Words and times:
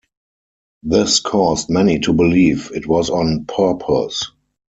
This 0.81 1.19
caused 1.19 1.69
many 1.69 1.99
to 1.99 2.11
believe 2.13 2.71
it 2.73 2.87
was 2.87 3.11
on 3.11 3.45
purpose. 3.45 4.31